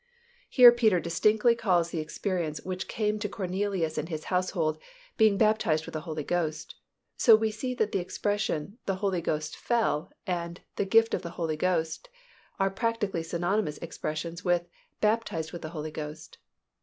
[0.49, 4.79] Here Peter distinctly calls the experience which came to Cornelius and his household,
[5.15, 6.73] being baptized with the Holy Ghost,
[7.17, 11.29] so we see that the expression "the Holy Ghost fell" and "the gift of the
[11.37, 12.09] Holy Ghost"
[12.59, 14.67] are practically synonymous expressions with
[15.01, 16.39] "baptized with the Holy Ghost."